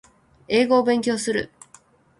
[0.47, 1.51] 英語を勉強する